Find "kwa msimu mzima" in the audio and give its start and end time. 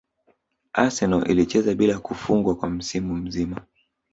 2.55-3.65